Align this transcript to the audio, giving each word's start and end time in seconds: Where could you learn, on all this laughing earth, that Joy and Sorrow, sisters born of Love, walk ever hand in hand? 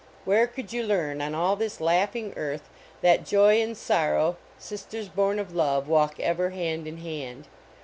Where 0.25 0.47
could 0.47 0.73
you 0.73 0.81
learn, 0.81 1.21
on 1.21 1.35
all 1.35 1.55
this 1.55 1.79
laughing 1.79 2.33
earth, 2.35 2.67
that 3.01 3.23
Joy 3.23 3.61
and 3.61 3.77
Sorrow, 3.77 4.37
sisters 4.57 5.09
born 5.09 5.37
of 5.37 5.53
Love, 5.53 5.87
walk 5.87 6.19
ever 6.19 6.49
hand 6.49 6.87
in 6.87 6.97
hand? 6.97 7.45